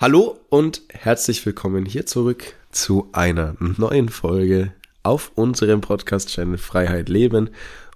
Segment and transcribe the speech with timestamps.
[0.00, 7.50] Hallo und herzlich willkommen hier zurück zu einer neuen Folge auf unserem Podcast-Channel Freiheit Leben.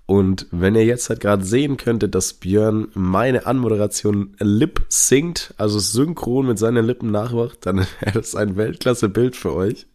[0.06, 5.78] Und wenn ihr jetzt halt gerade sehen könntet, dass Björn meine Anmoderation lip singt, also
[5.78, 9.86] synchron mit seinen Lippen nachmacht, dann wäre das ein Weltklasse-Bild für euch.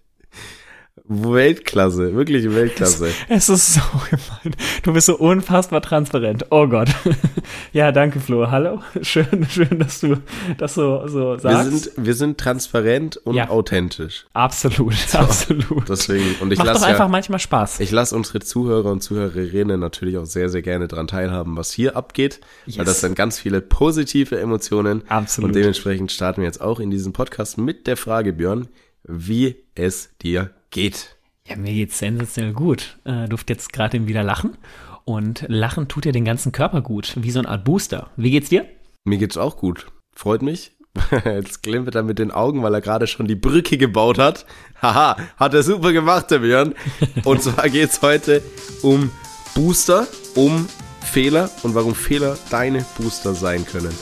[1.05, 3.09] Weltklasse, wirklich Weltklasse.
[3.29, 4.55] Es, ist so gemein.
[4.83, 6.45] Du bist so unfassbar transparent.
[6.49, 6.89] Oh Gott.
[7.73, 8.49] ja, danke Flo.
[8.51, 8.81] Hallo.
[9.01, 10.17] Schön, schön, dass du
[10.57, 11.71] das so, so sagst.
[11.71, 13.49] Wir sind, wir sind transparent und ja.
[13.49, 14.25] authentisch.
[14.33, 15.87] Absolut, so, absolut.
[15.87, 17.79] Deswegen, und ich lasse einfach ja, manchmal Spaß.
[17.79, 21.95] Ich lasse unsere Zuhörer und Zuhörerinnen natürlich auch sehr, sehr gerne daran teilhaben, was hier
[21.95, 22.41] abgeht.
[22.65, 22.79] Yes.
[22.79, 25.03] Weil das sind ganz viele positive Emotionen.
[25.07, 25.49] Absolut.
[25.49, 28.67] Und dementsprechend starten wir jetzt auch in diesem Podcast mit der Frage, Björn,
[29.03, 31.17] wie es dir geht.
[31.47, 32.97] Ja, mir geht's sensationell gut.
[33.05, 34.57] Äh, durfte jetzt gerade wieder lachen.
[35.05, 38.09] Und Lachen tut ja den ganzen Körper gut, wie so eine Art Booster.
[38.17, 38.65] Wie geht's dir?
[39.05, 39.87] Mir geht's auch gut.
[40.13, 40.73] Freut mich.
[41.25, 44.45] Jetzt klimpert er mit den Augen, weil er gerade schon die Brücke gebaut hat.
[44.81, 46.75] Haha, hat er super gemacht, der Björn.
[47.23, 48.41] Und zwar geht's heute
[48.81, 49.11] um
[49.55, 50.67] Booster, um
[51.01, 53.93] Fehler und warum Fehler deine Booster sein können.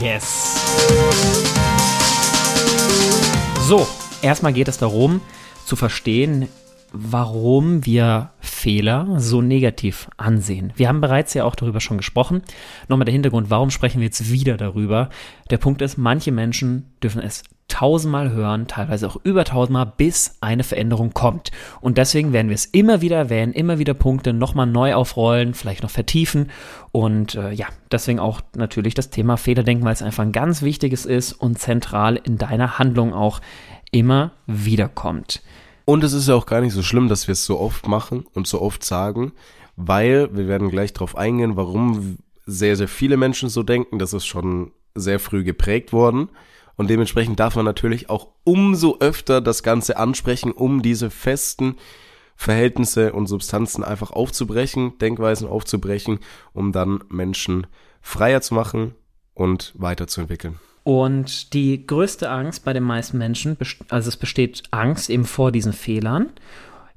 [0.00, 0.64] Yes.
[3.68, 3.86] So,
[4.22, 5.20] erstmal geht es darum,
[5.70, 6.48] zu verstehen,
[6.92, 10.72] warum wir Fehler so negativ ansehen.
[10.74, 12.42] Wir haben bereits ja auch darüber schon gesprochen.
[12.88, 15.10] Nochmal der Hintergrund, warum sprechen wir jetzt wieder darüber?
[15.50, 20.64] Der Punkt ist, manche Menschen dürfen es tausendmal hören, teilweise auch über tausendmal, bis eine
[20.64, 21.52] Veränderung kommt.
[21.80, 25.84] Und deswegen werden wir es immer wieder erwähnen, immer wieder Punkte nochmal neu aufrollen, vielleicht
[25.84, 26.50] noch vertiefen.
[26.90, 31.06] Und äh, ja, deswegen auch natürlich das Thema Fehlerdenken, weil es einfach ein ganz wichtiges
[31.06, 33.40] ist und zentral in deiner Handlung auch
[33.92, 35.42] immer wieder kommt.
[35.90, 38.24] Und es ist ja auch gar nicht so schlimm, dass wir es so oft machen
[38.32, 39.32] und so oft sagen,
[39.74, 43.98] weil wir werden gleich darauf eingehen, warum sehr, sehr viele Menschen so denken.
[43.98, 46.28] Das ist schon sehr früh geprägt worden.
[46.76, 51.74] Und dementsprechend darf man natürlich auch umso öfter das Ganze ansprechen, um diese festen
[52.36, 56.20] Verhältnisse und Substanzen einfach aufzubrechen, Denkweisen aufzubrechen,
[56.52, 57.66] um dann Menschen
[58.00, 58.94] freier zu machen
[59.34, 60.60] und weiterzuentwickeln.
[60.90, 63.56] Und die größte Angst bei den meisten Menschen,
[63.90, 66.30] also es besteht Angst eben vor diesen Fehlern,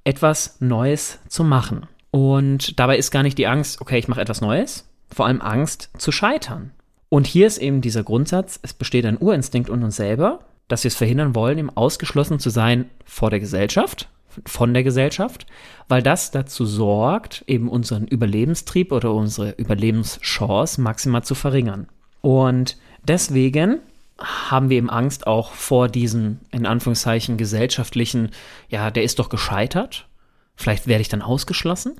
[0.03, 1.85] etwas Neues zu machen.
[2.09, 5.91] Und dabei ist gar nicht die Angst, okay, ich mache etwas Neues, vor allem Angst
[5.99, 6.71] zu scheitern.
[7.09, 10.87] Und hier ist eben dieser Grundsatz, es besteht ein Urinstinkt in uns selber, dass wir
[10.87, 14.09] es verhindern wollen, eben ausgeschlossen zu sein vor der Gesellschaft,
[14.47, 15.45] von der Gesellschaft,
[15.87, 21.89] weil das dazu sorgt, eben unseren Überlebenstrieb oder unsere Überlebenschance maximal zu verringern.
[22.21, 22.77] Und
[23.07, 23.79] Deswegen
[24.17, 28.31] haben wir eben Angst auch vor diesem, in Anführungszeichen, gesellschaftlichen,
[28.69, 30.07] ja, der ist doch gescheitert.
[30.55, 31.95] Vielleicht werde ich dann ausgeschlossen.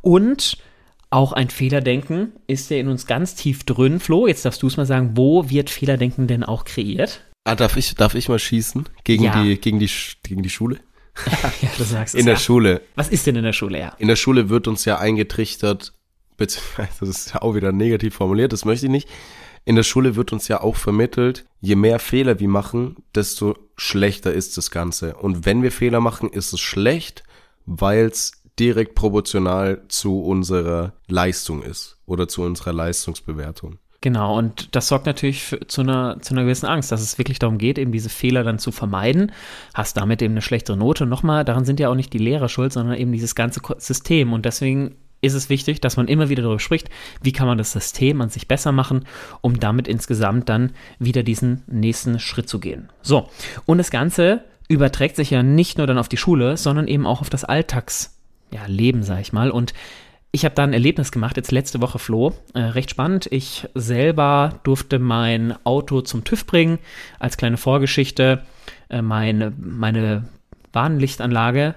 [0.00, 0.58] Und
[1.10, 4.00] auch ein Fehlerdenken ist ja in uns ganz tief drin.
[4.00, 7.20] Flo, jetzt darfst du es mal sagen, wo wird Fehlerdenken denn auch kreiert?
[7.44, 8.88] Ah, darf ich, darf ich mal schießen?
[9.04, 9.42] Gegen, ja.
[9.42, 9.90] die, gegen, die,
[10.22, 10.78] gegen die Schule?
[11.62, 12.20] ja, du sagst es.
[12.20, 12.40] In der ja.
[12.40, 12.82] Schule.
[12.94, 13.94] Was ist denn in der Schule, ja?
[13.98, 15.92] In der Schule wird uns ja eingetrichtert,
[16.36, 19.08] beziehungsweise das ist ja auch wieder negativ formuliert, das möchte ich nicht,
[19.70, 24.32] in der Schule wird uns ja auch vermittelt, je mehr Fehler wir machen, desto schlechter
[24.32, 25.14] ist das Ganze.
[25.14, 27.22] Und wenn wir Fehler machen, ist es schlecht,
[27.66, 33.78] weil es direkt proportional zu unserer Leistung ist oder zu unserer Leistungsbewertung.
[34.00, 37.38] Genau, und das sorgt natürlich für, zu, einer, zu einer gewissen Angst, dass es wirklich
[37.38, 39.30] darum geht, eben diese Fehler dann zu vermeiden.
[39.72, 41.04] Hast damit eben eine schlechtere Note.
[41.04, 44.32] Und nochmal, daran sind ja auch nicht die Lehrer schuld, sondern eben dieses ganze System.
[44.32, 46.88] Und deswegen ist es wichtig, dass man immer wieder darüber spricht,
[47.22, 49.04] wie kann man das System an sich besser machen,
[49.40, 52.88] um damit insgesamt dann wieder diesen nächsten Schritt zu gehen.
[53.02, 53.28] So,
[53.66, 57.20] und das Ganze überträgt sich ja nicht nur dann auf die Schule, sondern eben auch
[57.20, 59.50] auf das Alltagsleben, ja, sag ich mal.
[59.50, 59.74] Und
[60.32, 63.26] ich habe da ein Erlebnis gemacht, jetzt letzte Woche Flo, äh, recht spannend.
[63.32, 66.78] Ich selber durfte mein Auto zum TÜV bringen,
[67.18, 68.42] als kleine Vorgeschichte.
[68.88, 70.28] Äh, meine, meine
[70.72, 71.74] Warnlichtanlage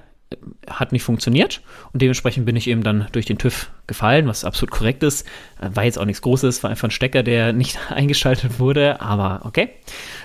[0.67, 1.61] hat nicht funktioniert
[1.91, 5.27] und dementsprechend bin ich eben dann durch den TÜV gefallen, was absolut korrekt ist.
[5.61, 9.41] Äh, war jetzt auch nichts Großes, war einfach ein Stecker, der nicht eingeschaltet wurde, aber
[9.43, 9.69] okay,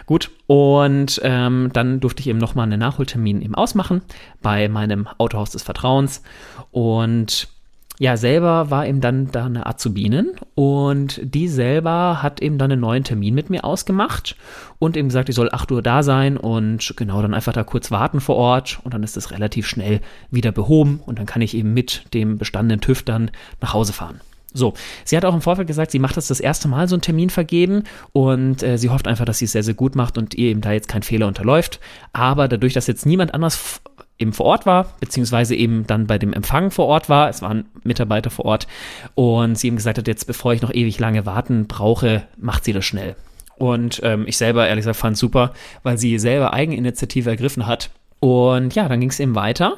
[0.06, 0.30] gut.
[0.46, 4.02] Und ähm, dann durfte ich eben nochmal einen Nachholtermin eben ausmachen
[4.42, 6.22] bei meinem Autohaus des Vertrauens
[6.70, 7.48] und
[7.98, 12.80] ja, selber war eben dann da eine Azubinin und die selber hat eben dann einen
[12.80, 14.36] neuen Termin mit mir ausgemacht
[14.78, 17.90] und eben gesagt, ich soll 8 Uhr da sein und genau dann einfach da kurz
[17.90, 20.00] warten vor Ort und dann ist das relativ schnell
[20.30, 24.20] wieder behoben und dann kann ich eben mit dem bestandenen TÜV dann nach Hause fahren.
[24.54, 24.74] So,
[25.04, 27.30] sie hat auch im Vorfeld gesagt, sie macht das das erste Mal so einen Termin
[27.30, 30.50] vergeben und äh, sie hofft einfach, dass sie es sehr, sehr gut macht und ihr
[30.50, 31.80] eben da jetzt kein Fehler unterläuft.
[32.12, 33.80] Aber dadurch, dass jetzt niemand anders
[34.18, 37.28] eben vor Ort war, beziehungsweise eben dann bei dem Empfang vor Ort war.
[37.28, 38.66] Es waren Mitarbeiter vor Ort
[39.14, 42.72] und sie ihm gesagt hat, jetzt bevor ich noch ewig lange warten brauche, macht sie
[42.72, 43.16] das schnell.
[43.56, 47.90] Und ähm, ich selber, ehrlich gesagt, fand es super, weil sie selber Eigeninitiative ergriffen hat.
[48.20, 49.76] Und ja, dann ging es eben weiter,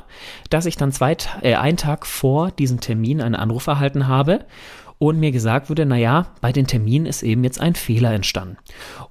[0.49, 4.47] dass ich dann zwei, äh, einen Tag vor diesem Termin einen Anruf erhalten habe
[4.99, 8.59] und mir gesagt wurde, naja, bei den Terminen ist eben jetzt ein Fehler entstanden.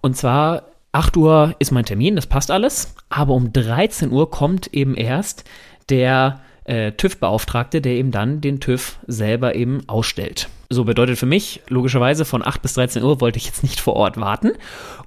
[0.01, 4.73] Und zwar 8 Uhr ist mein Termin, das passt alles, aber um 13 Uhr kommt
[4.73, 5.43] eben erst
[5.89, 10.49] der äh, TÜV-Beauftragte, der eben dann den TÜV selber eben ausstellt.
[10.69, 13.95] So bedeutet für mich, logischerweise von 8 bis 13 Uhr wollte ich jetzt nicht vor
[13.95, 14.51] Ort warten.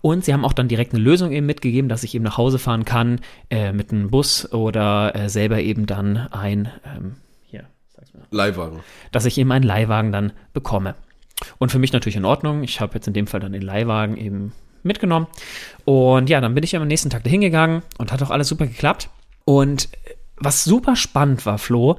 [0.01, 2.59] Und sie haben auch dann direkt eine Lösung eben mitgegeben, dass ich eben nach Hause
[2.59, 7.15] fahren kann äh, mit einem Bus oder äh, selber eben dann ein, ähm,
[7.45, 7.65] hier,
[7.95, 8.23] sag's mir.
[8.31, 8.81] Leihwagen.
[9.13, 10.97] Dass ich eben einen Leihwagen dann bekomme.
[11.59, 12.65] Und für mich natürlich in Ordnung.
[12.65, 14.53] Ich habe jetzt in dem Fall dann den Leihwagen eben
[14.85, 15.27] mitgenommen.
[15.85, 18.67] Und ja, dann bin ich am nächsten Tag dahin gegangen und hat auch alles super
[18.67, 19.09] geklappt.
[19.45, 19.89] Und
[20.37, 21.99] was super spannend war, Flo,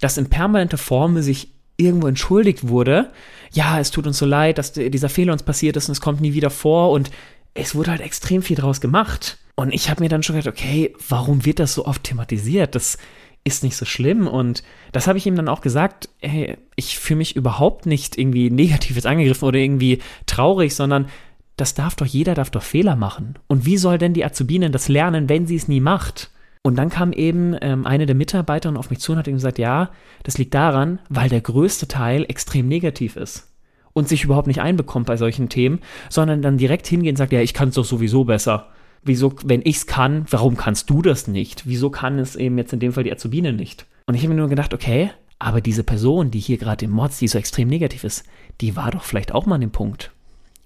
[0.00, 3.10] dass in permanenter Form sich irgendwo entschuldigt wurde,
[3.52, 6.20] ja, es tut uns so leid, dass dieser Fehler uns passiert ist und es kommt
[6.20, 7.10] nie wieder vor und
[7.54, 9.38] es wurde halt extrem viel draus gemacht.
[9.54, 12.74] Und ich habe mir dann schon gedacht, okay, warum wird das so oft thematisiert?
[12.74, 12.96] Das
[13.44, 14.26] ist nicht so schlimm.
[14.26, 14.62] Und
[14.92, 18.96] das habe ich ihm dann auch gesagt, hey, ich fühle mich überhaupt nicht irgendwie negativ
[18.96, 21.08] jetzt angegriffen oder irgendwie traurig, sondern
[21.56, 23.38] das darf doch, jeder darf doch Fehler machen.
[23.46, 26.30] Und wie soll denn die Azubinen das lernen, wenn sie es nie macht?
[26.62, 29.58] Und dann kam eben ähm, eine der Mitarbeiterinnen auf mich zu und hat ihm gesagt,
[29.58, 29.90] ja,
[30.22, 33.52] das liegt daran, weil der größte Teil extrem negativ ist
[33.92, 37.40] und sich überhaupt nicht einbekommt bei solchen Themen, sondern dann direkt hingehen und sagt, ja,
[37.40, 38.68] ich kann es doch sowieso besser.
[39.02, 41.66] Wieso, wenn ich es kann, warum kannst du das nicht?
[41.66, 43.86] Wieso kann es eben jetzt in dem Fall die Azubine nicht?
[44.06, 45.10] Und ich habe mir nur gedacht, okay,
[45.40, 48.24] aber diese Person, die hier gerade im Mods, die so extrem negativ ist,
[48.60, 50.12] die war doch vielleicht auch mal an dem Punkt.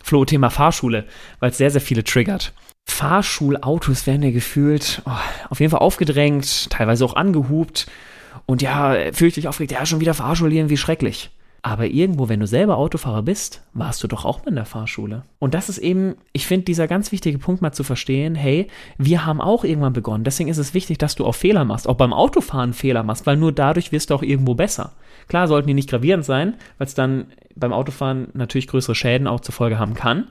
[0.06, 1.04] Flo, Thema Fahrschule,
[1.40, 2.52] weil es sehr, sehr viele triggert.
[2.88, 5.10] Fahrschulautos werden ja gefühlt oh,
[5.50, 7.88] auf jeden Fall aufgedrängt, teilweise auch angehupt.
[8.46, 11.30] Und ja, fürchterlich aufgeregt, ja, schon wieder Fahrschulieren, wie schrecklich.
[11.66, 15.24] Aber irgendwo, wenn du selber Autofahrer bist, warst du doch auch mal in der Fahrschule.
[15.40, 18.68] Und das ist eben, ich finde, dieser ganz wichtige Punkt mal zu verstehen, hey,
[18.98, 20.22] wir haben auch irgendwann begonnen.
[20.22, 23.36] Deswegen ist es wichtig, dass du auch Fehler machst, auch beim Autofahren Fehler machst, weil
[23.36, 24.92] nur dadurch wirst du auch irgendwo besser.
[25.26, 29.40] Klar sollten die nicht gravierend sein, weil es dann beim Autofahren natürlich größere Schäden auch
[29.40, 30.28] zur Folge haben kann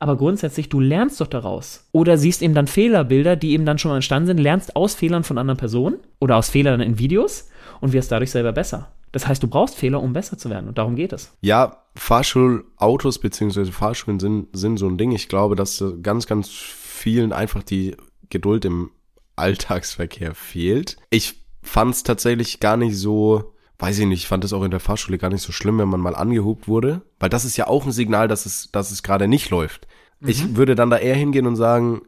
[0.00, 1.88] aber grundsätzlich, du lernst doch daraus.
[1.92, 5.24] Oder siehst eben dann Fehlerbilder, die eben dann schon mal entstanden sind, lernst aus Fehlern
[5.24, 7.48] von anderen Personen oder aus Fehlern in Videos
[7.80, 8.90] und wirst dadurch selber besser.
[9.14, 11.32] Das heißt, du brauchst Fehler, um besser zu werden und darum geht es.
[11.40, 13.66] Ja, Fahrschulautos bzw.
[13.66, 15.12] Fahrschulen sind, sind so ein Ding.
[15.12, 17.96] Ich glaube, dass ganz, ganz vielen einfach die
[18.28, 18.90] Geduld im
[19.36, 20.96] Alltagsverkehr fehlt.
[21.10, 24.70] Ich fand es tatsächlich gar nicht so weiß ich nicht, ich fand das auch in
[24.70, 27.66] der Fahrschule gar nicht so schlimm, wenn man mal angehobt wurde, weil das ist ja
[27.66, 29.86] auch ein Signal, dass es, dass es gerade nicht läuft.
[30.20, 30.28] Mhm.
[30.28, 32.02] Ich würde dann da eher hingehen und sagen,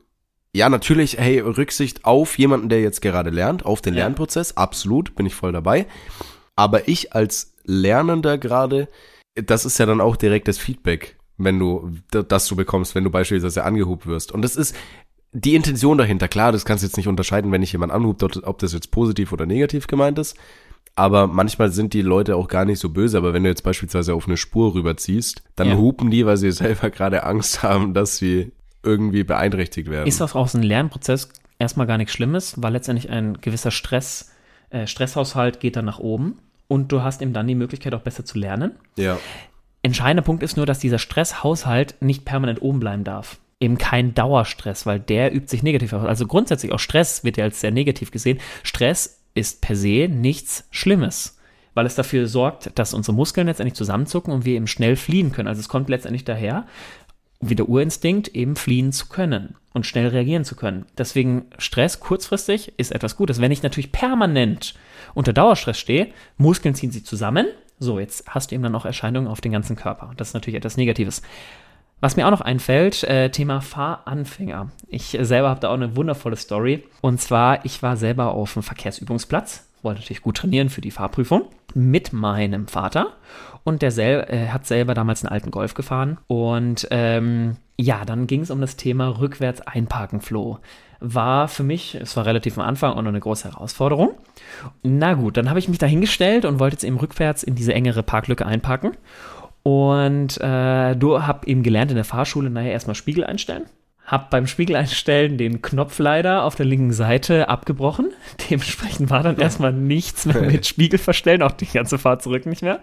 [0.53, 4.01] ja, natürlich, hey, Rücksicht auf jemanden, der jetzt gerade lernt, auf den ja.
[4.01, 5.87] Lernprozess, absolut, bin ich voll dabei.
[6.57, 8.89] Aber ich als Lernender gerade,
[9.35, 13.63] das ist ja dann auch direktes Feedback, wenn du, das du bekommst, wenn du beispielsweise
[13.63, 14.33] angehobt wirst.
[14.33, 14.75] Und das ist
[15.33, 16.29] die Intention dahinter.
[16.29, 19.33] Klar, das kannst du jetzt nicht unterscheiden, wenn ich jemand anhubt, ob das jetzt positiv
[19.33, 20.37] oder negativ gemeint ist.
[20.95, 23.19] Aber manchmal sind die Leute auch gar nicht so böse.
[23.19, 25.77] Aber wenn du jetzt beispielsweise auf eine Spur rüberziehst, dann ja.
[25.77, 28.53] hupen die, weil sie selber gerade Angst haben, dass sie
[28.83, 30.07] irgendwie beeinträchtigt werden.
[30.07, 31.29] Ist das auch so ein Lernprozess
[31.59, 34.31] erstmal gar nichts Schlimmes, weil letztendlich ein gewisser Stress,
[34.71, 38.25] äh, Stresshaushalt geht dann nach oben und du hast eben dann die Möglichkeit auch besser
[38.25, 38.73] zu lernen.
[38.97, 39.19] Ja.
[39.83, 43.39] Entscheidender Punkt ist nur, dass dieser Stresshaushalt nicht permanent oben bleiben darf.
[43.61, 46.05] Eben kein Dauerstress, weil der übt sich negativ aus.
[46.07, 48.39] Also grundsätzlich auch Stress wird ja als sehr negativ gesehen.
[48.63, 51.39] Stress ist per se nichts Schlimmes,
[51.75, 55.49] weil es dafür sorgt, dass unsere Muskeln letztendlich zusammenzucken und wir eben schnell fliehen können.
[55.49, 56.67] Also es kommt letztendlich daher,
[57.41, 60.87] wie der Urinstinkt, eben fliehen zu können und schnell reagieren zu können.
[60.97, 63.41] Deswegen Stress kurzfristig ist etwas Gutes.
[63.41, 64.75] Wenn ich natürlich permanent
[65.15, 67.47] unter Dauerstress stehe, Muskeln ziehen sich zusammen.
[67.79, 70.13] So, jetzt hast du eben dann auch Erscheinungen auf den ganzen Körper.
[70.17, 71.21] Das ist natürlich etwas Negatives.
[72.01, 74.71] Was mir auch noch einfällt, äh, Thema Fahranfänger.
[74.89, 76.85] Ich selber habe da auch eine wundervolle Story.
[77.01, 81.47] Und zwar, ich war selber auf dem Verkehrsübungsplatz, wollte natürlich gut trainieren für die Fahrprüfung,
[81.75, 83.15] mit meinem Vater.
[83.65, 86.19] Und der sel äh, hat selber damals einen alten Golf gefahren.
[86.27, 90.59] Und ähm, ja, dann ging es um das Thema rückwärts einparken, Flo.
[91.01, 94.13] War für mich, es war relativ am Anfang auch noch eine große Herausforderung.
[94.83, 97.75] Na gut, dann habe ich mich da hingestellt und wollte jetzt eben rückwärts in diese
[97.75, 98.93] engere Parklücke einparken.
[99.63, 103.65] Und äh, du hab eben gelernt in der Fahrschule, naja, erstmal Spiegel einstellen.
[104.07, 108.13] Hab beim Spiegel einstellen den Knopf leider auf der linken Seite abgebrochen.
[108.51, 112.63] Dementsprechend war dann erstmal nichts mehr mit Spiegel verstellen, auch die ganze Fahrt zurück nicht
[112.63, 112.81] mehr.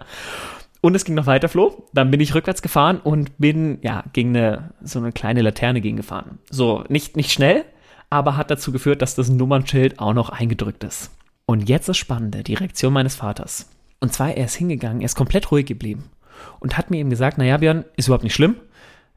[0.81, 1.87] Und es ging noch weiter, Flo.
[1.93, 6.39] Dann bin ich rückwärts gefahren und bin, ja, gegen eine, so eine kleine Laterne gegengefahren.
[6.49, 7.63] So, nicht, nicht schnell,
[8.09, 11.09] aber hat dazu geführt, dass das Nummernschild auch noch eingedrückt ist.
[11.45, 13.69] Und jetzt das Spannende, die Reaktion meines Vaters.
[14.01, 16.09] Und zwar, er ist hingegangen, er ist komplett ruhig geblieben
[16.59, 18.57] und hat mir eben gesagt, naja, Björn, ist überhaupt nicht schlimm.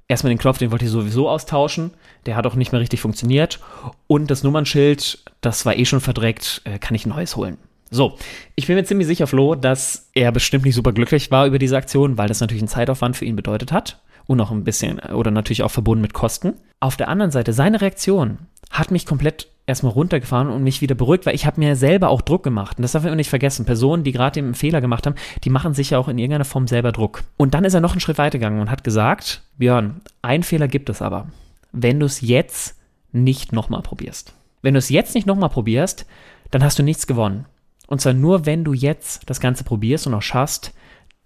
[0.09, 1.93] Erstmal den Knopf, den wollte ich sowieso austauschen.
[2.27, 3.61] Der hat auch nicht mehr richtig funktioniert.
[4.07, 7.59] Und das Nummernschild, das war eh schon verdreckt, äh, kann ich neues holen.
[7.91, 8.19] So,
[8.57, 11.77] ich bin mir ziemlich sicher, Flo, dass er bestimmt nicht super glücklich war über diese
[11.77, 14.03] Aktion, weil das natürlich einen Zeitaufwand für ihn bedeutet hat.
[14.27, 16.55] Und auch ein bisschen, oder natürlich auch verbunden mit Kosten.
[16.81, 18.39] Auf der anderen Seite, seine Reaktion
[18.71, 22.23] hat mich komplett erstmal runtergefahren und mich wieder beruhigt, weil ich habe mir selber auch
[22.23, 22.79] Druck gemacht.
[22.79, 23.67] Und das darf man nicht vergessen.
[23.67, 26.69] Personen, die gerade einen Fehler gemacht haben, die machen sich ja auch in irgendeiner Form
[26.69, 27.25] selber Druck.
[27.37, 30.89] Und dann ist er noch einen Schritt weitergegangen und hat gesagt, Björn, ein Fehler gibt
[30.89, 31.27] es aber.
[31.73, 32.77] Wenn du es jetzt
[33.13, 34.35] nicht nochmal probierst.
[34.63, 36.07] Wenn du es jetzt nicht nochmal probierst,
[36.51, 37.47] dann hast du nichts gewonnen.
[37.89, 40.73] Und zwar nur, wenn du jetzt das Ganze probierst und auch schaffst,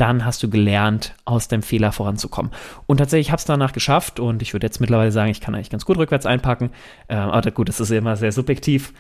[0.01, 2.53] dann hast du gelernt, aus dem Fehler voranzukommen.
[2.87, 5.71] Und tatsächlich habe es danach geschafft und ich würde jetzt mittlerweile sagen, ich kann eigentlich
[5.71, 6.71] ganz gut rückwärts einpacken.
[7.09, 8.95] Äh, aber gut, das ist immer sehr subjektiv.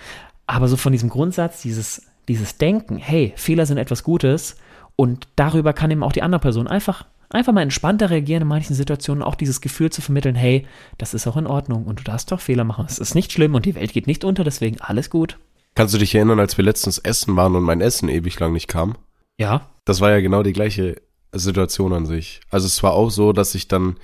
[0.46, 4.56] Aber so von diesem Grundsatz, dieses, dieses Denken, hey, Fehler sind etwas Gutes
[4.96, 8.74] und darüber kann eben auch die andere Person einfach, einfach mal entspannter reagieren in manchen
[8.74, 10.66] Situationen, auch dieses Gefühl zu vermitteln, hey,
[10.98, 12.84] das ist auch in Ordnung und du darfst doch Fehler machen.
[12.86, 15.38] Es ist nicht schlimm und die Welt geht nicht unter, deswegen alles gut.
[15.74, 18.68] Kannst du dich erinnern, als wir letztens essen waren und mein Essen ewig lang nicht
[18.68, 18.96] kam?
[19.38, 19.70] Ja.
[19.90, 22.42] Das war ja genau die gleiche Situation an sich.
[22.48, 23.96] Also es war auch so, dass ich dann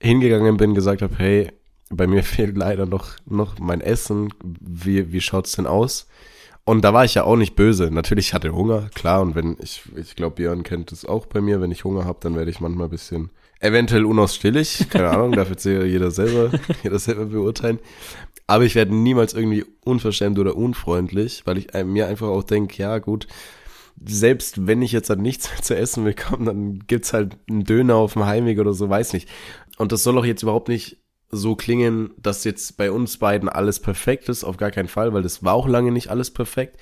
[0.00, 1.52] hingegangen bin, gesagt habe, hey,
[1.90, 4.32] bei mir fehlt leider noch, noch mein Essen.
[4.42, 6.06] Wie, wie schaut's denn aus?
[6.64, 7.90] Und da war ich ja auch nicht böse.
[7.90, 9.20] Natürlich hatte Hunger, klar.
[9.20, 11.60] Und wenn ich, ich glaube, Björn kennt es auch bei mir.
[11.60, 13.28] Wenn ich Hunger habe, dann werde ich manchmal ein bisschen
[13.60, 14.86] eventuell unausstehlich.
[14.88, 16.50] Keine Ahnung, darf jetzt jeder selber,
[16.82, 17.78] jeder selber beurteilen.
[18.46, 23.00] Aber ich werde niemals irgendwie unverschämt oder unfreundlich, weil ich mir einfach auch denke, ja
[23.00, 23.26] gut,
[24.04, 27.96] selbst wenn ich jetzt halt nichts mehr zu essen bekomme, dann gibt's halt einen Döner
[27.96, 29.28] auf dem Heimweg oder so, weiß nicht.
[29.78, 30.98] Und das soll auch jetzt überhaupt nicht
[31.30, 35.22] so klingen, dass jetzt bei uns beiden alles perfekt ist, auf gar keinen Fall, weil
[35.22, 36.80] das war auch lange nicht alles perfekt.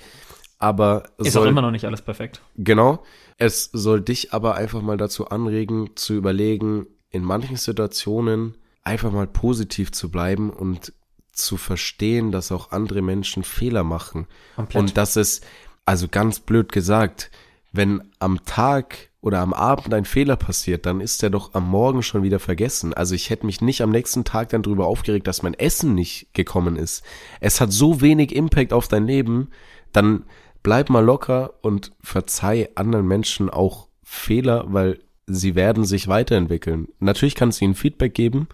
[0.57, 2.41] Aber ist soll, auch immer noch nicht alles perfekt.
[2.57, 3.03] Genau.
[3.37, 9.27] Es soll dich aber einfach mal dazu anregen, zu überlegen, in manchen Situationen einfach mal
[9.27, 10.93] positiv zu bleiben und
[11.31, 14.27] zu verstehen, dass auch andere Menschen Fehler machen.
[14.55, 14.79] Komplett.
[14.79, 15.41] Und dass es,
[15.89, 17.31] also ganz blöd gesagt,
[17.71, 22.03] wenn am Tag oder am Abend ein Fehler passiert, dann ist der doch am Morgen
[22.03, 22.93] schon wieder vergessen.
[22.93, 26.31] Also ich hätte mich nicht am nächsten Tag dann darüber aufgeregt, dass mein Essen nicht
[26.35, 27.03] gekommen ist.
[27.39, 29.49] Es hat so wenig Impact auf dein Leben,
[29.91, 30.25] dann
[30.61, 36.89] bleib mal locker und verzeih anderen Menschen auch Fehler, weil sie werden sich weiterentwickeln.
[36.99, 38.47] Natürlich kannst du ihnen Feedback geben,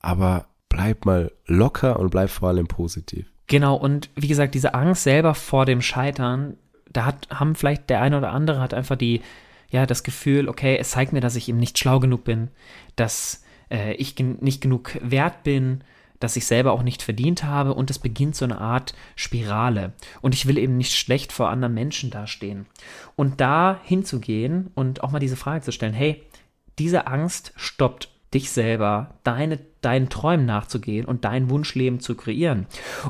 [0.00, 3.32] aber bleib mal locker und bleib vor allem positiv.
[3.46, 6.56] Genau, und wie gesagt, diese Angst selber vor dem Scheitern,
[6.96, 9.22] da hat, haben vielleicht der eine oder andere hat einfach die,
[9.70, 12.48] ja, das Gefühl, okay, es zeigt mir, dass ich eben nicht schlau genug bin,
[12.96, 15.82] dass äh, ich gen nicht genug wert bin,
[16.20, 19.92] dass ich selber auch nicht verdient habe und es beginnt so eine Art Spirale.
[20.22, 22.66] Und ich will eben nicht schlecht vor anderen Menschen dastehen.
[23.16, 26.22] Und da hinzugehen und auch mal diese Frage zu stellen, hey,
[26.78, 32.66] diese Angst stoppt dich selber, deine, deinen Träumen nachzugehen und dein Wunschleben zu kreieren.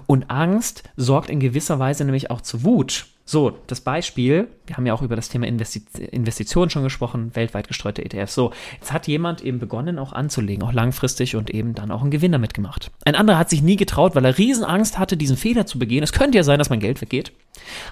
[0.07, 3.07] Und Angst sorgt in gewisser Weise nämlich auch zu Wut.
[3.29, 7.69] So, das Beispiel, wir haben ja auch über das Thema Investi Investitionen schon gesprochen, weltweit
[7.69, 8.35] gestreute ETFs.
[8.35, 12.13] So, jetzt hat jemand eben begonnen auch anzulegen, auch langfristig und eben dann auch einen
[12.13, 12.93] Gewinner mitgemacht.
[13.05, 16.05] Ein anderer hat sich nie getraut, weil er Riesenangst hatte, diesen Fehler zu begehen.
[16.05, 17.33] Es könnte ja sein, dass mein Geld weggeht.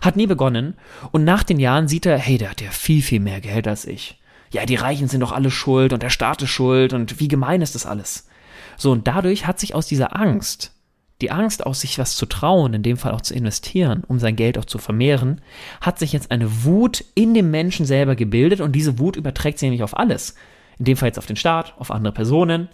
[0.01, 0.75] Hat nie begonnen
[1.11, 3.85] und nach den Jahren sieht er, hey, der hat ja viel, viel mehr Geld als
[3.85, 4.19] ich
[4.55, 7.61] ja, die Reichen sind doch alle schuld und der Staat ist schuld und wie gemein
[7.61, 8.29] ist das alles.
[8.77, 10.74] So, und dadurch hat sich aus dieser Angst,
[11.25, 14.37] die Angst aus sich was zu trauen, in dem Fall auch zu investieren, um sein
[14.37, 15.41] Geld auch zu vermehren,
[15.81, 19.69] hat sich jetzt eine Wut in dem Menschen selber gebildet und diese Wut überträgt sich
[19.69, 20.35] nämlich auf alles.
[20.79, 22.69] In dem Fall jetzt auf den Staat, auf andere Personen,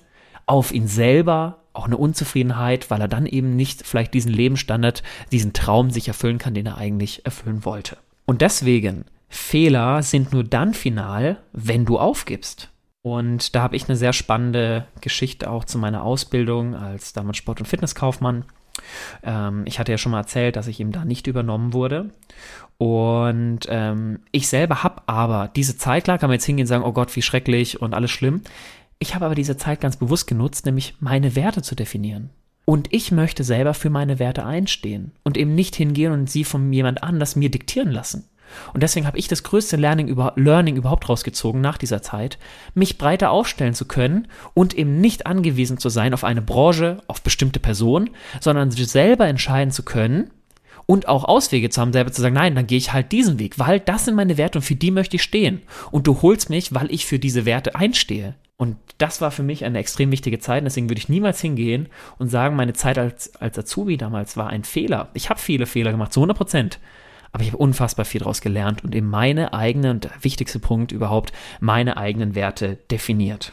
[0.46, 5.52] auf ihn selber, auch eine Unzufriedenheit, weil er dann eben nicht vielleicht diesen Lebensstandard, diesen
[5.52, 7.98] Traum sich erfüllen kann, den er eigentlich erfüllen wollte.
[8.26, 12.69] Und deswegen Fehler sind nur dann final, wenn du aufgibst.
[13.02, 17.60] Und da habe ich eine sehr spannende Geschichte auch zu meiner Ausbildung als damals Sport-
[17.60, 18.44] und Fitnesskaufmann.
[19.22, 22.10] Ähm, ich hatte ja schon mal erzählt, dass ich eben da nicht übernommen wurde.
[22.78, 26.84] Und ähm, ich selber habe aber diese Zeit, klar kann man jetzt hingehen und sagen,
[26.84, 28.42] oh Gott, wie schrecklich und alles schlimm.
[28.98, 32.30] Ich habe aber diese Zeit ganz bewusst genutzt, nämlich meine Werte zu definieren.
[32.66, 36.72] Und ich möchte selber für meine Werte einstehen und eben nicht hingehen und sie von
[36.72, 38.29] jemand anders mir diktieren lassen.
[38.72, 42.38] Und deswegen habe ich das größte Learning, über, Learning überhaupt rausgezogen nach dieser Zeit,
[42.74, 47.22] mich breiter aufstellen zu können und eben nicht angewiesen zu sein auf eine Branche, auf
[47.22, 50.30] bestimmte Personen, sondern selber entscheiden zu können
[50.90, 53.60] und auch Auswege zu haben, selber zu sagen, nein, dann gehe ich halt diesen Weg,
[53.60, 55.62] weil das sind meine Werte und für die möchte ich stehen.
[55.92, 58.34] Und du holst mich, weil ich für diese Werte einstehe.
[58.56, 60.64] Und das war für mich eine extrem wichtige Zeit.
[60.66, 61.88] deswegen würde ich niemals hingehen
[62.18, 65.10] und sagen, meine Zeit als, als Azubi damals war ein Fehler.
[65.14, 66.80] Ich habe viele Fehler gemacht, zu 100 Prozent.
[67.32, 70.92] Aber ich habe unfassbar viel daraus gelernt und eben meine eigene und der wichtigste Punkt
[70.92, 73.52] überhaupt, meine eigenen Werte definiert.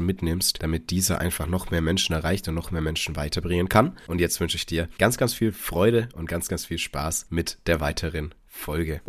[0.00, 3.96] mitnimmst, damit dieser einfach noch mehr Menschen erreicht und noch mehr Menschen weiterbringen kann.
[4.06, 7.58] Und jetzt wünsche ich dir ganz, ganz viel Freude und ganz, ganz viel Spaß mit
[7.66, 9.00] der weiteren Folge.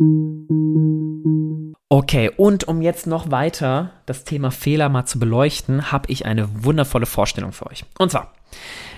[1.88, 6.64] Okay, und um jetzt noch weiter das Thema Fehler mal zu beleuchten, habe ich eine
[6.64, 7.84] wundervolle Vorstellung für euch.
[7.98, 8.34] Und zwar,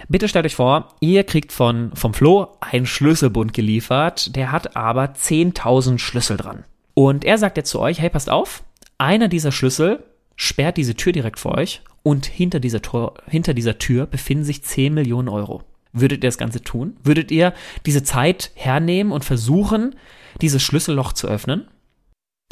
[0.09, 5.05] bitte stellt euch vor, ihr kriegt von, vom Flo einen Schlüsselbund geliefert, der hat aber
[5.05, 6.65] 10.000 Schlüssel dran.
[6.95, 8.65] Und er sagt jetzt zu euch, hey, passt auf,
[8.99, 10.05] einer dieser Schlüssel
[10.40, 14.62] sperrt diese Tür direkt vor euch und hinter dieser, Tor, hinter dieser Tür befinden sich
[14.62, 15.64] 10 Millionen Euro.
[15.92, 16.97] Würdet ihr das Ganze tun?
[17.02, 17.52] Würdet ihr
[17.85, 19.97] diese Zeit hernehmen und versuchen,
[20.40, 21.68] dieses Schlüsselloch zu öffnen?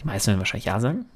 [0.01, 1.07] Die meisten werden wahrscheinlich ja sagen.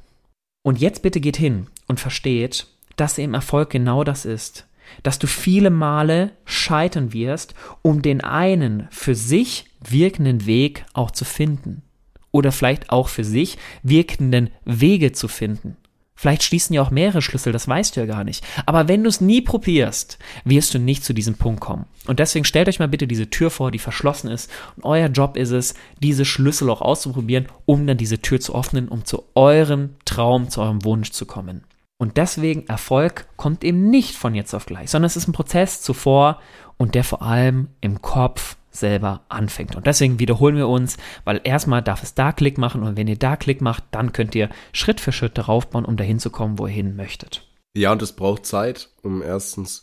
[0.63, 4.67] Und jetzt bitte geht hin und versteht, dass im Erfolg genau das ist.
[5.03, 11.27] Dass du viele Male scheitern wirst, um den einen für sich wirkenden Weg auch zu
[11.27, 11.83] finden.
[12.31, 15.77] Oder vielleicht auch für sich wirkenden Wege zu finden.
[16.23, 18.45] Vielleicht schließen ja auch mehrere Schlüssel, das weißt du ja gar nicht.
[18.65, 21.87] Aber wenn du es nie probierst, wirst du nicht zu diesem Punkt kommen.
[22.07, 24.49] Und deswegen stellt euch mal bitte diese Tür vor, die verschlossen ist.
[24.77, 28.87] Und euer Job ist es, diese Schlüssel auch auszuprobieren, um dann diese Tür zu öffnen,
[28.87, 31.65] um zu eurem Traum, zu eurem Wunsch zu kommen.
[31.99, 35.83] Und deswegen Erfolg kommt eben nicht von jetzt auf gleich, sondern es ist ein Prozess
[35.83, 36.39] zuvor
[36.77, 39.77] und der vor allem im Kopf selber anfängt.
[39.77, 43.19] Und deswegen wiederholen wir uns, weil erstmal darf es da Klick machen und wenn ihr
[43.19, 46.59] da Klick macht, dann könnt ihr Schritt für Schritt darauf bauen, um dahin zu kommen,
[46.59, 47.47] wo ihr hin möchtet.
[47.77, 49.83] Ja, und es braucht Zeit, um erstens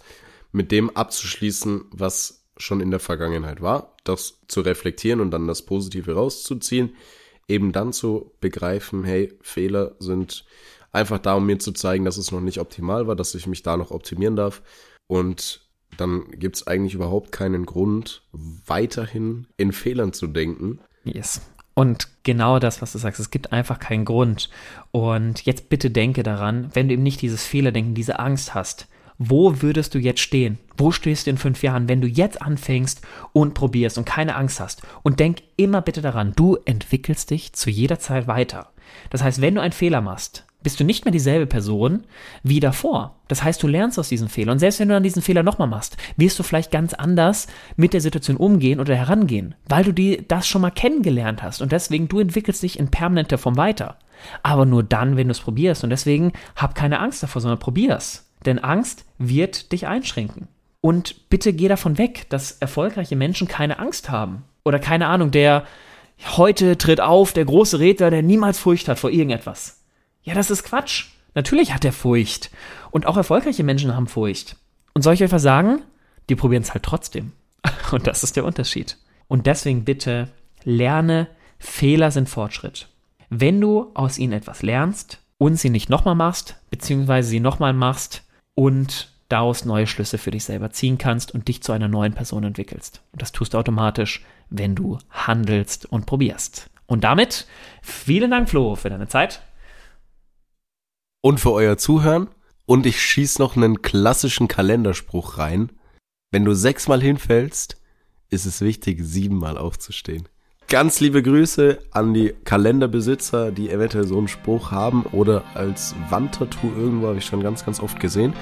[0.51, 5.65] mit dem abzuschließen, was schon in der Vergangenheit war, das zu reflektieren und dann das
[5.65, 6.95] Positive rauszuziehen,
[7.47, 10.45] eben dann zu begreifen, hey, Fehler sind
[10.91, 13.63] einfach da, um mir zu zeigen, dass es noch nicht optimal war, dass ich mich
[13.63, 14.61] da noch optimieren darf
[15.07, 15.68] und
[15.99, 20.79] dann gibt es eigentlich überhaupt keinen Grund, weiterhin in Fehlern zu denken.
[21.03, 21.41] Yes.
[21.73, 24.49] Und genau das, was du sagst, es gibt einfach keinen Grund.
[24.91, 29.61] Und jetzt bitte denke daran, wenn du eben nicht dieses Fehlerdenken, diese Angst hast, wo
[29.61, 30.57] würdest du jetzt stehen?
[30.77, 33.01] Wo stehst du in fünf Jahren, wenn du jetzt anfängst
[33.33, 34.81] und probierst und keine Angst hast?
[35.03, 38.71] Und denk immer bitte daran, du entwickelst dich zu jeder Zeit weiter.
[39.09, 42.03] Das heißt, wenn du einen Fehler machst, bist du nicht mehr dieselbe Person
[42.43, 43.15] wie davor.
[43.27, 44.51] Das heißt, du lernst aus diesem Fehler.
[44.51, 47.93] Und selbst wenn du dann diesen Fehler nochmal machst, wirst du vielleicht ganz anders mit
[47.93, 51.61] der Situation umgehen oder herangehen, weil du die, das schon mal kennengelernt hast.
[51.61, 53.97] Und deswegen, du entwickelst dich in permanenter Form weiter.
[54.43, 55.83] Aber nur dann, wenn du es probierst.
[55.83, 58.29] Und deswegen hab keine Angst davor, sondern probier's.
[58.45, 60.49] Denn Angst wird dich einschränken.
[60.81, 64.43] Und bitte geh davon weg, dass erfolgreiche Menschen keine Angst haben.
[64.65, 65.65] Oder keine Ahnung, der
[66.35, 69.78] heute tritt auf, der große Redner, der niemals Furcht hat vor irgendetwas.
[70.23, 71.07] Ja, das ist Quatsch.
[71.35, 72.51] Natürlich hat er Furcht.
[72.91, 74.55] Und auch erfolgreiche Menschen haben Furcht.
[74.93, 75.81] Und soll ich euch was sagen?
[76.29, 77.33] Die probieren es halt trotzdem.
[77.91, 78.97] Und das ist der Unterschied.
[79.27, 80.29] Und deswegen bitte
[80.63, 81.27] lerne,
[81.59, 82.87] Fehler sind Fortschritt.
[83.29, 88.23] Wenn du aus ihnen etwas lernst und sie nicht nochmal machst, beziehungsweise sie nochmal machst
[88.55, 92.43] und daraus neue Schlüsse für dich selber ziehen kannst und dich zu einer neuen Person
[92.43, 93.01] entwickelst.
[93.11, 96.69] Und das tust du automatisch, wenn du handelst und probierst.
[96.87, 97.45] Und damit
[97.83, 99.41] vielen Dank, Flo, für deine Zeit
[101.21, 102.27] und für euer Zuhören.
[102.65, 105.71] Und ich schieß noch einen klassischen Kalenderspruch rein.
[106.31, 107.77] Wenn du sechsmal hinfällst,
[108.29, 110.29] ist es wichtig, siebenmal aufzustehen.
[110.67, 116.71] Ganz liebe Grüße an die Kalenderbesitzer, die eventuell so einen Spruch haben oder als Wandtattoo
[116.77, 118.33] irgendwo habe ich schon ganz, ganz oft gesehen.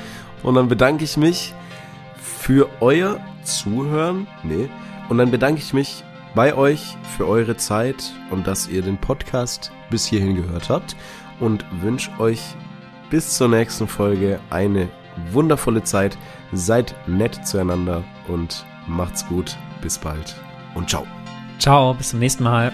[0.43, 1.53] Und dann bedanke ich mich
[2.21, 4.27] für euer Zuhören.
[4.43, 4.67] Nee.
[5.07, 6.03] Und dann bedanke ich mich
[6.35, 10.97] bei euch für eure Zeit und dass ihr den Podcast bis hierhin gehört habt
[11.39, 12.41] und wünsche euch
[13.09, 14.89] bis zur nächsten Folge eine
[15.31, 16.17] wundervolle Zeit.
[16.53, 19.57] Seid nett zueinander und macht's gut.
[19.81, 20.35] Bis bald
[20.75, 21.05] und ciao.
[21.59, 22.71] Ciao, bis zum nächsten Mal.